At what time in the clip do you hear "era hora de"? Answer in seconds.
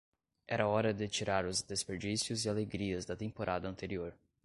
0.47-1.07